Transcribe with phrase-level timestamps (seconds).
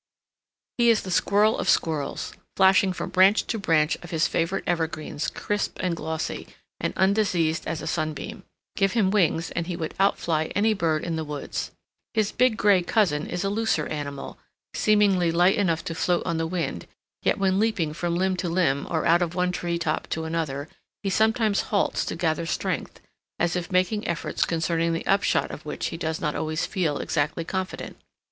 [0.79, 5.29] He is the squirrel of squirrels, flashing from branch to branch of his favorite evergreens
[5.29, 6.47] crisp and glossy
[6.79, 8.41] and undiseased as a sunbeam.
[8.75, 11.69] Give him wings and he would outfly any bird in the woods.
[12.15, 14.39] His big gray cousin is a looser animal,
[14.73, 16.87] seemingly light enough to float on the wind;
[17.21, 20.67] yet when leaping from limb to limb, or out of one tree top to another,
[21.03, 22.99] he sometimes halts to gather strength,
[23.37, 27.43] as if making efforts concerning the upshot of which he does not always feel exactly
[27.45, 27.97] confident.